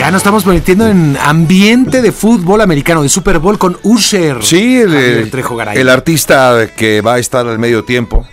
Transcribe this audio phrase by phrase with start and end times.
[0.00, 4.42] Ya nos estamos metiendo en ambiente de fútbol americano, de Super Bowl con Usher.
[4.42, 5.30] Sí, el,
[5.74, 8.26] el artista que va a estar al medio tiempo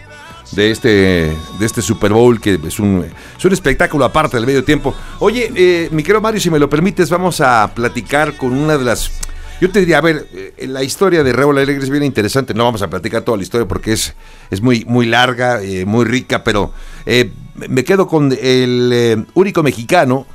[0.54, 0.90] de este,
[1.60, 3.06] de este Super Bowl, que es un,
[3.38, 4.96] es un espectáculo aparte del medio tiempo.
[5.20, 8.86] Oye, eh, mi querido Mario, si me lo permites, vamos a platicar con una de
[8.86, 9.12] las...
[9.60, 12.54] Yo te diría, a ver, eh, la historia de Raúl Alegre es bien interesante.
[12.54, 14.16] No vamos a platicar toda la historia porque es,
[14.50, 16.72] es muy, muy larga, eh, muy rica, pero
[17.68, 20.26] me quedo con el único mexicano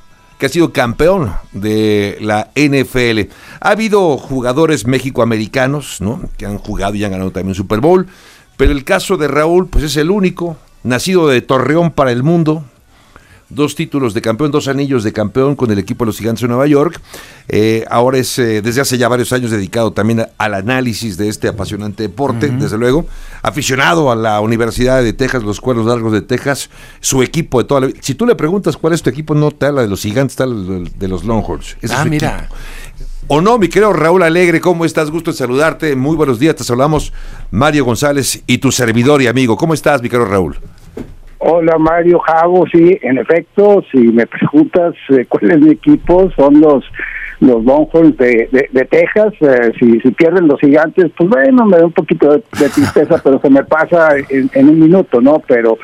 [0.43, 3.33] que ha sido campeón de la NFL.
[3.61, 6.21] Ha habido jugadores mexicoamericanos, ¿no?
[6.37, 8.09] Que han jugado y han ganado también Super Bowl.
[8.57, 12.65] Pero el caso de Raúl, pues es el único, nacido de Torreón para el mundo,
[13.55, 16.49] dos títulos de campeón, dos anillos de campeón con el equipo de los Gigantes de
[16.49, 17.01] Nueva York.
[17.49, 21.49] Eh, ahora es eh, desde hace ya varios años dedicado también al análisis de este
[21.49, 23.07] apasionante deporte, desde luego.
[23.43, 26.71] Aficionado a la Universidad de Texas, los Cuernos Largos de Texas,
[27.01, 27.99] su equipo de toda la vida.
[28.03, 30.43] Si tú le preguntas cuál es tu equipo, no te habla de los Gigantes, te
[30.43, 31.77] habla de los Longhorns.
[31.91, 32.49] ah, mira.
[33.29, 35.11] O no, mi querido Raúl Alegre, ¿cómo estás?
[35.11, 35.95] Gusto en saludarte.
[35.95, 37.13] Muy buenos días, te saludamos
[37.51, 39.57] Mario González y tu servidor y amigo.
[39.57, 40.59] ¿Cómo estás, mi querido Raúl?
[41.45, 46.61] Hola Mario Jago, sí, en efecto, si me preguntas eh, cuál es mi equipo, son
[46.61, 46.85] los
[47.41, 49.35] los Longhorns de, de, Texas.
[49.41, 53.41] Eh, si, si pierden los gigantes, pues bueno, me da un poquito de, tristeza, pero
[53.41, 55.43] se me pasa en, un minuto, ¿no?
[55.49, 55.77] Pero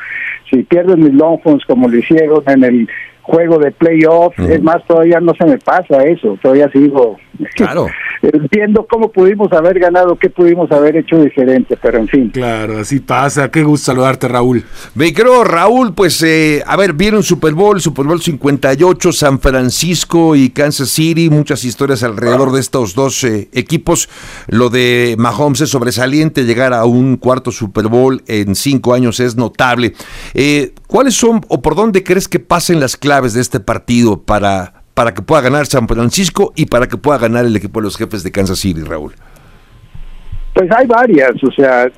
[0.48, 2.88] si pierden mis Longhorns como lo hicieron en el
[3.22, 7.18] juego de playoff, es más, todavía no se me pasa eso, todavía sigo
[7.55, 7.89] claro.
[8.50, 12.31] viendo cómo pudimos haber ganado, qué pudimos haber hecho diferente, pero en fin.
[12.31, 14.64] Claro, así pasa, qué gusto saludarte Raúl.
[14.94, 20.36] Me creo, Raúl, pues, eh, a ver, vieron Super Bowl, Super Bowl 58, San Francisco
[20.36, 24.09] y Kansas City, muchas historias alrededor de estos dos eh, equipos,
[24.48, 29.36] lo de Mahomes es sobresaliente, llegar a un cuarto Super Bowl en cinco años es
[29.36, 29.94] notable.
[30.34, 34.77] Eh, ¿Cuáles son o por dónde crees que pasen las claves de este partido para,
[34.98, 37.96] para que pueda ganar San Francisco y para que pueda ganar el equipo de los
[37.96, 39.12] jefes de Kansas City, Raúl?
[40.54, 41.88] Pues hay varias, o sea,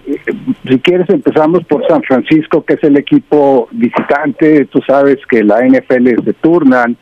[0.69, 5.67] si quieres empezamos por San Francisco, que es el equipo visitante, tú sabes que la
[5.67, 6.95] NFL se turnan,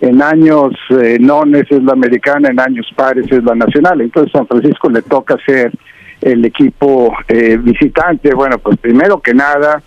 [0.00, 4.46] en años eh, nones es la americana, en años pares es la nacional, entonces San
[4.46, 5.72] Francisco le toca ser
[6.22, 9.82] el equipo eh, visitante, bueno, pues primero que nada,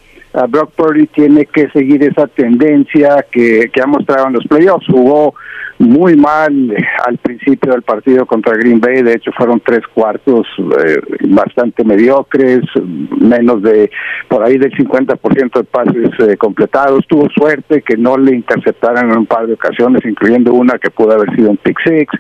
[0.46, 4.86] Brock Purdy tiene que seguir esa tendencia que, ha mostrado en los playoffs.
[4.88, 5.34] Jugó
[5.80, 10.48] muy mal eh, al principio del partido contra Green Bay, de hecho fueron tres cuartos
[10.58, 10.98] eh,
[11.30, 12.62] bastante mediocres,
[13.20, 13.90] menos de
[14.28, 17.06] por ahí del 50% de pases eh, completados.
[17.08, 21.14] Tuvo suerte que no le interceptaran en un par de ocasiones, incluyendo una que pudo
[21.14, 22.12] haber sido un pick six.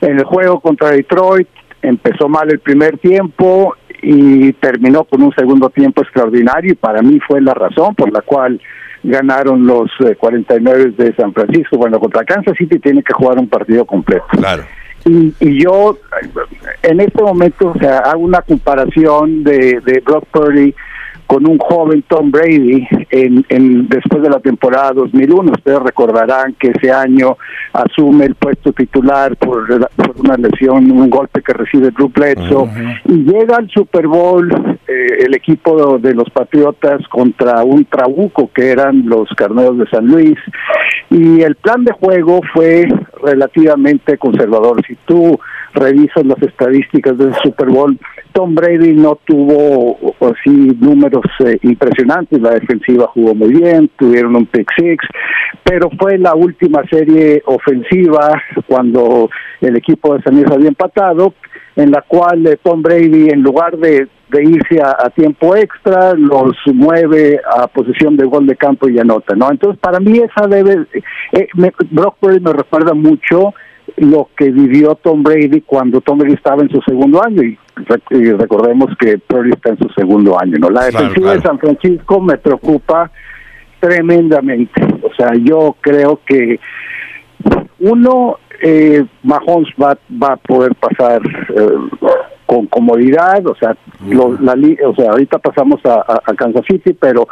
[0.00, 1.48] En el juego contra Detroit
[1.82, 7.18] empezó mal el primer tiempo y terminó con un segundo tiempo extraordinario y para mí
[7.26, 8.60] fue la razón por la cual
[9.02, 11.78] ganaron los 49 eh, de San Francisco.
[11.78, 14.26] Bueno, contra Kansas City tiene que jugar un partido completo.
[14.30, 14.64] Claro.
[15.06, 15.98] Y, y yo
[16.82, 20.74] en este momento o sea, hago una comparación de, de Brock Purdy
[21.26, 25.52] con un joven Tom Brady en, en, después de la temporada 2001.
[25.52, 27.36] Ustedes recordarán que ese año
[27.72, 29.66] asume el puesto titular por,
[30.16, 32.68] una lesión, un golpe que recibe Drew Bledsoe
[33.06, 34.50] y llega al Super Bowl
[34.86, 40.06] eh, el equipo de los Patriotas contra un trabuco que eran los Carneros de San
[40.06, 40.38] Luis
[41.10, 42.86] y el plan de juego fue
[43.22, 44.84] relativamente conservador.
[44.86, 45.38] Si tú
[45.74, 47.98] revisas las estadísticas del Super Bowl,
[48.34, 50.50] Tom Brady no tuvo así
[50.80, 55.04] números eh, impresionantes, la defensiva jugó muy bien, tuvieron un pick six,
[55.62, 59.30] pero fue la última serie ofensiva cuando
[59.60, 61.32] el equipo de San Luis había empatado,
[61.76, 64.08] en la cual eh, Tom Brady en lugar de,
[64.42, 69.48] irse a, tiempo extra, los mueve a posición de gol de campo y anota, ¿no?
[69.48, 70.86] Entonces para mí esa debe,
[71.30, 71.48] eh,
[71.90, 73.54] Brock Purdy me recuerda mucho
[73.96, 78.90] lo que vivió Tom Brady cuando Tom Brady estaba en su segundo año y, recordemos
[78.98, 80.56] que Purdy está en su segundo año.
[80.58, 80.70] ¿no?
[80.70, 83.10] La defensiva de San Francisco me preocupa
[83.80, 84.82] tremendamente.
[85.02, 86.58] O sea, yo creo que
[87.80, 91.68] uno, eh, Mahomes va, va a poder pasar eh,
[92.46, 93.76] con comodidad, o sea,
[94.06, 94.54] la,
[94.86, 97.26] o sea, ahorita pasamos a, Kansas City, pero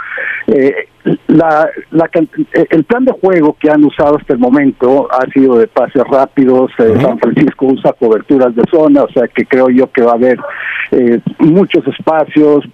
[0.47, 0.88] eh,
[1.26, 2.11] la, la,
[2.70, 6.70] el plan de juego que han usado hasta el momento ha sido de pases rápidos,
[6.79, 10.14] eh, San Francisco usa coberturas de zona, o sea que creo yo que va a
[10.14, 10.38] haber
[10.93, 12.65] eh, muchos espacios,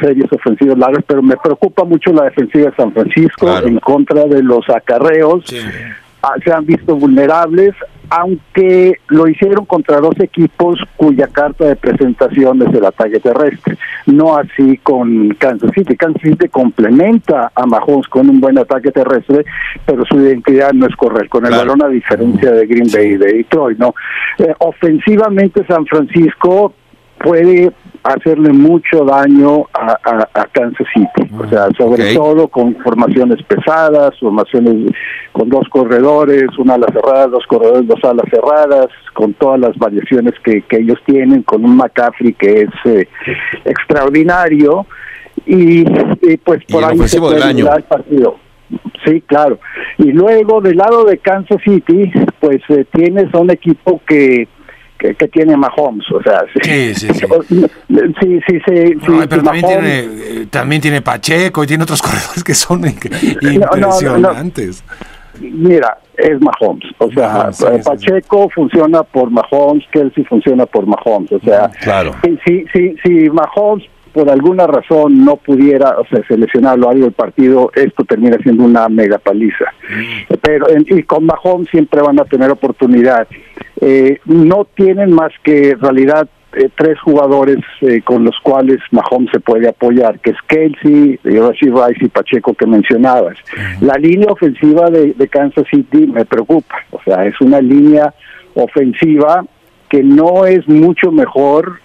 [0.00, 4.42] series ofensivas largas, pero me preocupa mucho la defensiva de San Francisco en contra de
[4.42, 5.44] los acarreos.
[5.52, 5.96] Ah,
[6.44, 7.74] se han visto vulnerables,
[8.10, 14.36] aunque lo hicieron contra dos equipos cuya carta de presentación es el ataque terrestre, no
[14.36, 15.96] así con Kansas City.
[15.96, 19.44] Kansas City complementa a Mahomes con un buen ataque terrestre,
[19.86, 23.16] pero su identidad no es correr con el balón a diferencia de Green Bay y
[23.16, 23.94] de Detroit, ¿no?
[24.38, 26.74] Eh, ofensivamente San Francisco
[27.18, 27.72] puede
[28.02, 29.98] hacerle mucho daño a,
[30.52, 34.92] Kansas City, o sea, sobre todo con formaciones pesadas, formaciones
[35.32, 40.34] con dos corredores, una ala cerrada, dos corredores, dos alas cerradas, con todas las variaciones
[40.44, 43.08] que, ellos tienen, con un McCaffrey que es eh,
[43.64, 44.86] extraordinario
[45.46, 45.84] y,
[46.44, 48.36] pues por ahí se puede el partido.
[49.04, 49.58] Sí, claro.
[49.98, 52.10] Y luego del lado de Kansas City,
[52.40, 54.48] pues eh, tienes a un equipo que
[55.02, 57.26] que, tiene Mahomes, o sea, sí, sí, sí.
[58.20, 58.94] Sí, sí, sí,
[59.28, 64.84] pero también, tiene, eh, también tiene Pacheco y tiene otros corredores que son impresionantes.
[65.40, 67.50] Mira, es Mahomes, o sea,
[67.84, 72.14] Pacheco funciona por Mahomes, Kelsey funciona por Mahomes, o sea, claro.
[72.44, 77.70] si, si, si Mahomes por alguna razón no pudiera, o sea, seleccionar lo del partido,
[77.74, 79.64] esto termina siendo una mega paliza.
[79.88, 80.34] Mm.
[80.42, 83.26] Pero y con Mahomes siempre van a tener oportunidad.
[83.84, 89.30] Eh, no tienen más que en realidad eh, tres jugadores eh, con los cuales Mahomes
[89.32, 93.36] se puede apoyar, que es Kelsey, Rashid Rice y Pacheco que mencionabas.
[93.80, 98.14] La línea ofensiva de, de Kansas City me preocupa, o sea, es una línea
[98.54, 99.44] ofensiva
[99.88, 101.80] que no es mucho mejor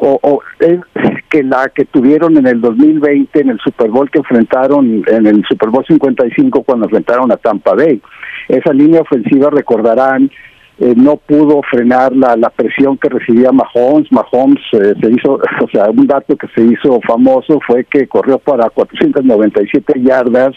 [0.00, 0.80] o, es
[1.28, 5.44] que la que tuvieron en el 2020 en el Super Bowl que enfrentaron en el
[5.48, 8.00] Super Bowl 55 cuando enfrentaron a Tampa Bay.
[8.48, 10.30] Esa línea ofensiva recordarán
[10.80, 14.10] eh, no pudo frenar la, la presión que recibía Mahomes.
[14.12, 18.38] Mahomes eh, se hizo, o sea, un dato que se hizo famoso fue que corrió
[18.38, 20.54] para 497 yardas,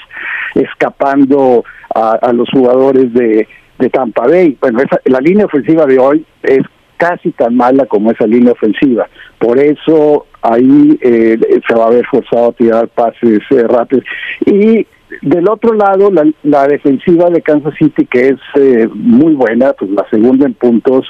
[0.56, 1.64] escapando
[1.94, 3.48] a, los jugadores de,
[3.80, 4.58] de Tampa Bay.
[4.62, 6.64] Bueno, esa, la línea ofensiva de hoy es
[7.02, 9.10] casi tan mala como esa línea ofensiva.
[9.40, 11.38] Por eso ahí eh,
[11.68, 14.06] se va a ver forzado a tirar pases eh, rápidos.
[14.46, 14.86] Y
[15.22, 16.12] del otro lado,
[16.44, 21.08] la, defensiva de Kansas City, que es eh, muy buena, pues la segunda en puntos,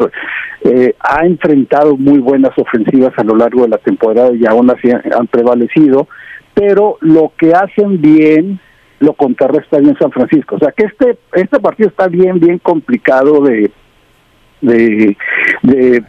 [0.99, 5.27] ha enfrentado muy buenas ofensivas a lo largo de la temporada y aún así han
[5.27, 6.07] prevalecido,
[6.53, 8.59] pero lo que hacen bien
[9.01, 10.55] lo contrarresta bien San Francisco.
[10.55, 13.71] O sea que este, este partido está bien, bien complicado de,
[14.61, 16.03] de,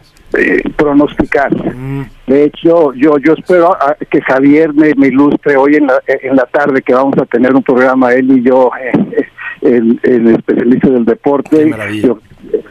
[0.77, 1.53] pronosticar.
[1.55, 2.05] Mm.
[2.27, 3.77] De hecho, yo yo espero
[4.11, 7.55] que Javier me, me, ilustre hoy en la, en la tarde que vamos a tener
[7.55, 9.27] un programa él y yo, eh,
[9.63, 11.71] el, el especialista del deporte.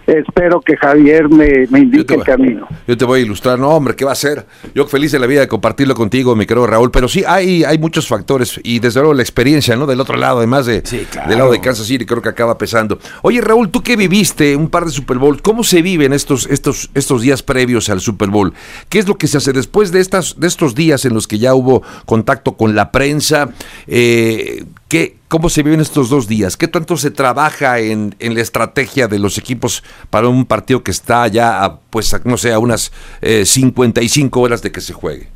[0.07, 2.68] Espero que Javier me, indique el camino.
[2.88, 4.45] Yo te voy a ilustrar, no hombre, ¿qué va a ser?
[4.75, 7.78] Yo feliz de la vida de compartirlo contigo, mi querido Raúl, pero sí hay, hay
[7.78, 9.86] muchos factores y desde luego la experiencia, ¿no?
[9.86, 13.00] Del otro lado, además de del lado de Kansas City, creo que acaba pesando.
[13.22, 16.89] Oye, Raúl, tú que viviste un par de Super Bowl, ¿cómo se viven estos, estos,
[16.94, 18.54] estos días previos al Super Bowl?
[18.89, 21.38] ¿Qué es lo que se hace después de, estas, de estos días en los que
[21.38, 23.50] ya hubo contacto con la prensa?
[23.88, 26.57] Eh, ¿qué, ¿Cómo se viven estos dos días?
[26.57, 30.92] ¿Qué tanto se trabaja en, en la estrategia de los equipos para un partido que
[30.92, 32.92] está ya, a, pues, no sé, a unas
[33.22, 35.28] 55 eh, horas de que se juegue?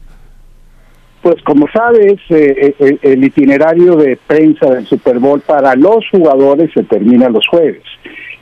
[1.21, 6.71] Pues como sabes, eh, eh, el itinerario de prensa del Super Bowl para los jugadores
[6.73, 7.83] se termina los jueves.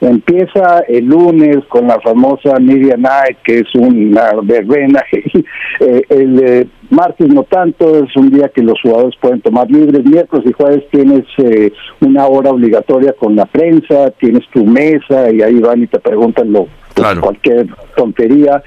[0.04, 5.04] Empieza el lunes con la famosa Media Night, que es una verbena.
[5.80, 10.06] Eh, el eh, martes no tanto, es un día que los jugadores pueden tomar libres.
[10.06, 15.42] Miércoles y jueves tienes eh, una hora obligatoria con la prensa, tienes tu mesa y
[15.42, 16.68] ahí van y te preguntan lo,
[17.20, 17.68] cualquier
[17.98, 18.62] tontería.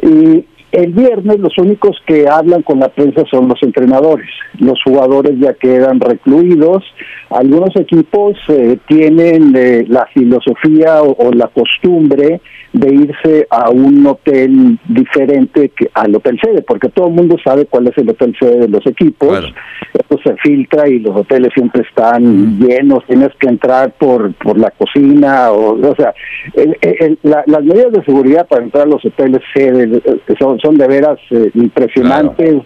[0.00, 4.28] Y el viernes los únicos que hablan con la prensa son los entrenadores.
[4.58, 6.84] Los jugadores ya quedan recluidos.
[7.30, 12.40] Algunos equipos eh, tienen eh, la filosofía o, la costumbre
[12.88, 17.66] de irse a un hotel diferente que al hotel sede, porque todo el mundo sabe
[17.66, 19.52] cuál es el hotel sede de los equipos.
[19.92, 23.04] Esto se filtra y los hoteles siempre están llenos.
[23.06, 26.14] Tienes que entrar por por la cocina o, o sea,
[27.22, 31.18] las medidas de seguridad para entrar a los hoteles sede eh, son son, de veras
[31.30, 32.62] eh, impresionantes.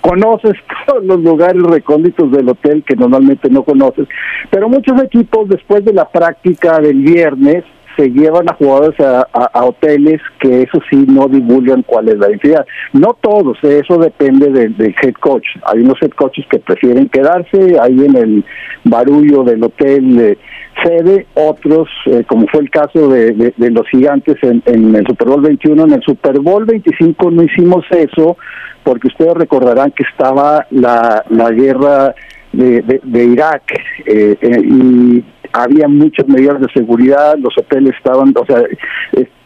[0.00, 0.54] Conoces
[0.86, 4.06] todos los lugares recónditos del hotel que normalmente no conoces,
[4.50, 7.64] pero muchos equipos después de la práctica del viernes
[7.96, 12.66] se llevan a jugadores a, hoteles que eso sí no divulgan cuál es la identidad.
[12.92, 15.46] No todos, eh, eso depende del, head coach.
[15.66, 18.44] Hay unos head coaches que prefieren quedarse ahí en el
[18.84, 20.38] barullo del hotel eh,
[20.82, 25.84] sede, otros, eh, como fue el caso de, los gigantes en, el Super Bowl 21,
[25.84, 28.36] en el Super Bowl 25 no hicimos eso
[28.82, 32.14] porque ustedes recordarán que estaba la, la guerra
[32.52, 33.62] de, de, Irak
[34.06, 35.22] y
[35.52, 38.62] había muchas medidas de seguridad, los hoteles estaban, o sea,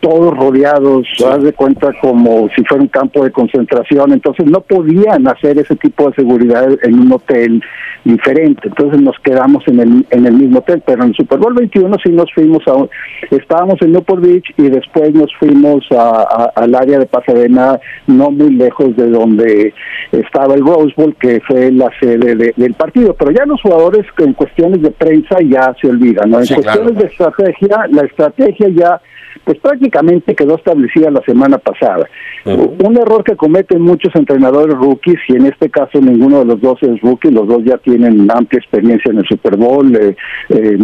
[0.01, 5.27] todos rodeados, haz de cuenta como si fuera un campo de concentración, entonces no podían
[5.27, 7.63] hacer ese tipo de seguridad en un hotel
[8.05, 11.55] diferente, entonces nos quedamos en el, en el mismo hotel, pero en el Super Bowl
[11.55, 12.87] 21 sí nos fuimos a,
[13.35, 18.53] estábamos en Newport Beach y después nos fuimos a, al área de Pasadena, no muy
[18.53, 19.75] lejos de donde
[20.13, 24.35] estaba el Rose Bowl, que fue la sede del partido, pero ya los jugadores en
[24.35, 26.41] cuestiones de prensa ya se olvidan, ¿no?
[26.41, 29.01] En cuestiones de estrategia, la estrategia ya
[29.45, 32.09] pues prácticamente quedó establecida la semana pasada.
[32.45, 36.81] Un error que cometen muchos entrenadores rookies, y en este caso ninguno de los dos
[36.83, 40.17] es rookie, los dos ya tienen amplia experiencia en el Super Bowl, eh,
[40.51, 40.79] eh,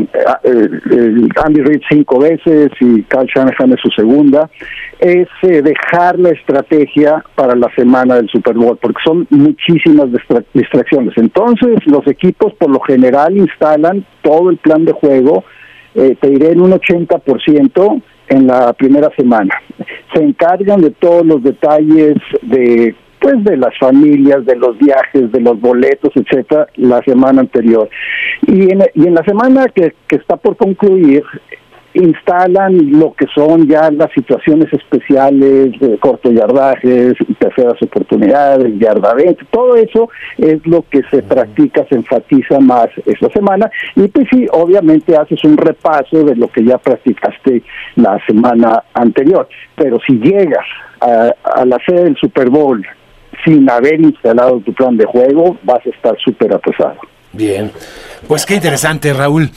[0.44, 4.50] eh Andy Reid cinco veces y Kyle Shanahan es su segunda,
[4.98, 10.08] es eh, dejar la estrategia para la semana del Super Bowl, porque son muchísimas
[10.54, 11.16] distracciones.
[11.16, 15.44] Entonces los equipos por lo general instalan todo el plan de juego,
[15.94, 19.54] te diré en un 80%, en la primera semana.
[20.14, 25.40] Se encargan de todos los detalles de pues de las familias, de los viajes, de
[25.40, 27.88] los boletos, etcétera, la semana anterior.
[28.48, 31.22] Y en, y en la semana que, que está por concluir,
[31.94, 39.76] instalan lo que son ya las situaciones especiales de corto yardajes, terceras oportunidades, yardavente, todo
[39.76, 40.08] eso
[40.38, 45.42] es lo que se practica, se enfatiza más esta semana y pues sí, obviamente haces
[45.44, 47.62] un repaso de lo que ya practicaste
[47.96, 50.66] la semana anterior, pero si llegas
[51.00, 52.84] a, a la sede del Super Bowl
[53.44, 57.00] sin haber instalado tu plan de juego, vas a estar súper atrasado.
[57.32, 57.72] Bien,
[58.28, 59.50] pues qué interesante, Raúl.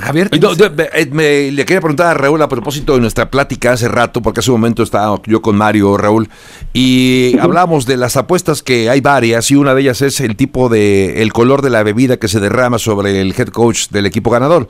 [0.00, 0.30] Javier.
[0.32, 4.40] Eh, me, le quería preguntar a Raúl a propósito de nuestra plática hace rato, porque
[4.40, 6.28] hace un momento estaba yo con Mario, Raúl,
[6.72, 10.68] y hablamos de las apuestas que hay varias, y una de ellas es el tipo
[10.68, 14.30] de, el color de la bebida que se derrama sobre el head coach del equipo
[14.30, 14.68] ganador.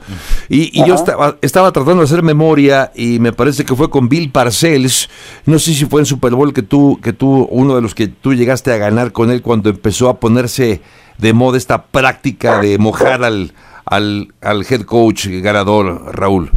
[0.49, 4.31] Y, yo estaba, estaba tratando de hacer memoria, y me parece que fue con Bill
[4.31, 5.09] Parcells,
[5.45, 8.07] no sé si fue en Super Bowl que tú, que tú, uno de los que
[8.07, 10.81] tú llegaste a ganar con él cuando empezó a ponerse
[11.17, 13.51] de moda esta práctica de mojar al
[13.85, 16.49] al, al head coach ganador, Raúl?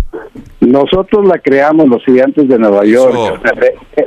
[0.61, 3.41] Nosotros la creamos los gigantes de Nueva York.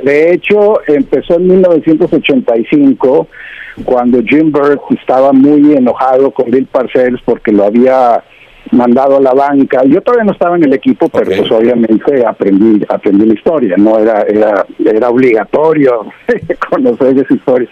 [0.02, 3.28] De, hecho, empezó en 1985
[3.84, 8.22] cuando Jim Burt estaba muy enojado con Bill Parcells porque lo había
[8.72, 9.82] mandado a la banca.
[9.84, 13.98] Yo todavía no estaba en el equipo, pero pues obviamente aprendí aprendí la historia, no
[13.98, 16.06] era era era obligatorio
[16.70, 17.68] conocer esa historia.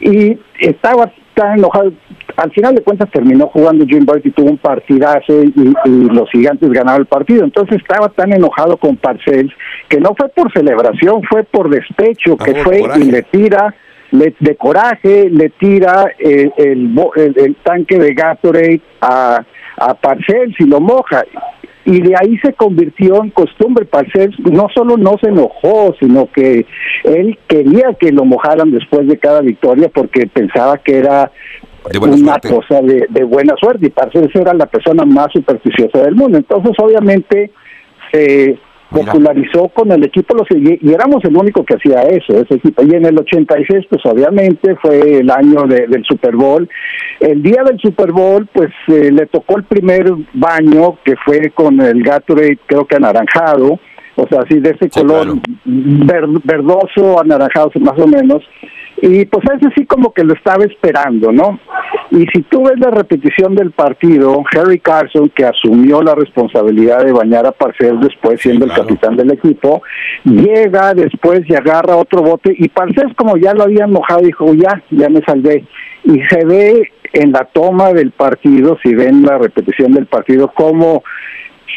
[0.00, 1.92] Y estaba tan enojado.
[2.36, 6.68] Al final de cuentas terminó jugando Jim Boyd y tuvo un partidazo y, los gigantes
[6.70, 7.44] ganaron el partido.
[7.44, 9.52] Entonces estaba tan enojado con Parcells
[9.88, 13.74] que no fue por celebración, fue por despecho, que fue y le tira
[14.10, 19.44] le, de coraje, le tira el, el, tanque de Gatorade a,
[19.76, 21.24] a Parcells y lo moja
[21.88, 23.86] y de ahí se convirtió en costumbre.
[23.86, 26.66] Parcells no solo no se enojó, sino que
[27.04, 31.32] él quería que lo mojaran después de cada victoria porque pensaba que era
[31.98, 36.36] una cosa de, buena suerte y Parcells era la persona más supersticiosa del mundo.
[36.36, 37.52] Entonces, obviamente,
[38.12, 38.58] se
[38.90, 42.82] popularizó con el equipo los y, éramos el único que hacía eso, ese equipo.
[42.82, 46.68] Y en el 86, pues obviamente fue el año del Super Bowl.
[47.20, 51.80] El día del Super Bowl, pues eh, le tocó el primer baño que fue con
[51.80, 53.78] el Gatorade, creo que anaranjado,
[54.16, 58.42] o sea, así de ese color verdoso, anaranjado más o menos
[59.00, 61.60] y pues ese sí como que lo estaba esperando, ¿no?
[62.10, 67.12] Y si tú ves la repetición del partido, Harry Carson, que asumió la responsabilidad de
[67.12, 69.82] bañar a Parcells después siendo el capitán del equipo,
[70.24, 74.82] llega después y agarra otro bote y Parcells como ya lo habían mojado dijo, ya,
[74.90, 75.64] ya me salvé.
[76.04, 81.02] Y se ve en la toma del partido, si ven la repetición del partido, cómo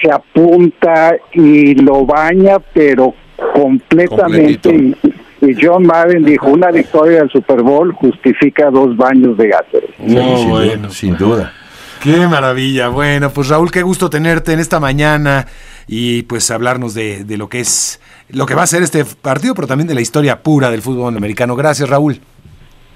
[0.01, 3.13] se apunta y lo baña, pero
[3.53, 4.95] completamente
[5.41, 9.93] y John Madden dijo, una victoria del Super Bowl justifica dos baños de Gatorade.
[9.99, 11.53] No, bueno, sin duda.
[12.01, 12.87] Qué maravilla.
[12.89, 15.47] Bueno, pues Raúl, qué gusto tenerte en esta mañana
[15.87, 19.53] y pues hablarnos de, de, lo que es, lo que va a ser este partido,
[19.53, 21.55] pero también de la historia pura del fútbol americano.
[21.55, 22.19] Gracias, Raúl.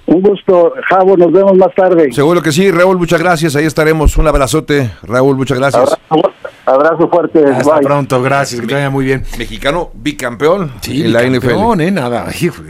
[0.07, 2.11] Un gusto, Javo, nos vemos más tarde.
[2.13, 3.55] Seguro que sí, Raúl, muchas gracias.
[3.55, 4.17] Ahí estaremos.
[4.17, 5.97] Un abrazote, Raúl, muchas gracias.
[6.09, 6.33] Abrazo,
[7.11, 7.45] fuerte.
[7.45, 9.23] Hasta pronto, gracias, que te vaya muy bien.
[9.37, 11.81] Mexicano bicampeón sí, en la NFL.
[11.81, 12.27] Eh, nada,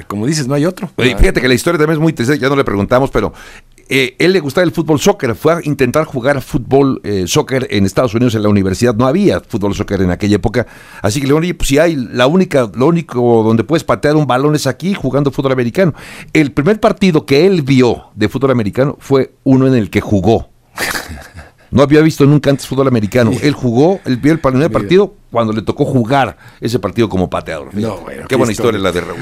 [0.07, 0.89] como dices, no hay otro.
[0.97, 3.33] fíjate que la historia también es muy interesante, ya no le preguntamos, pero
[3.87, 7.85] eh, él le gustaba el fútbol soccer, fue a intentar jugar fútbol eh, soccer en
[7.85, 10.65] Estados Unidos en la universidad, no había fútbol soccer en aquella época,
[11.03, 14.25] así que le oye, pues si hay la única, lo único donde puedes patear un
[14.25, 15.93] balón es aquí jugando fútbol americano.
[16.33, 20.49] El primer partido que él vio de fútbol americano fue uno en el que jugó.
[21.75, 23.31] No había visto nunca antes fútbol americano.
[23.41, 27.75] Él jugó, él vio el primer partido cuando le tocó jugar ese partido como pateador.
[27.75, 29.19] No, Qué buena historia la de Raúl.